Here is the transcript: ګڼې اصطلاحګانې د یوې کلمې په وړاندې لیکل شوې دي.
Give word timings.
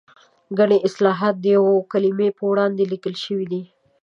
ګڼې 0.57 0.77
اصطلاحګانې 0.87 1.41
د 1.43 1.45
یوې 1.55 1.77
کلمې 1.91 2.29
په 2.37 2.43
وړاندې 2.51 2.83
لیکل 2.93 3.13
شوې 3.23 3.45
دي. 3.51 3.61